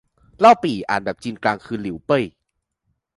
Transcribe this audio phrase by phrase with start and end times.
[0.39, 2.23] เล่าปี่ อ่านแบบจีนกลางคือ หลิวเป้ย